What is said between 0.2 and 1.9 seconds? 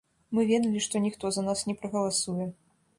Мы ведалі, што ніхто за нас не